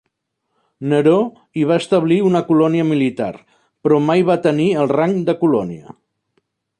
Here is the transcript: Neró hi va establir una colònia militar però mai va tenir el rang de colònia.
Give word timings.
Neró 0.93 1.17
hi 1.59 1.65
va 1.71 1.77
establir 1.83 2.17
una 2.29 2.41
colònia 2.47 2.87
militar 2.93 3.29
però 3.89 3.99
mai 4.07 4.25
va 4.31 4.39
tenir 4.47 4.69
el 4.85 4.93
rang 4.97 5.15
de 5.29 5.37
colònia. 5.43 5.95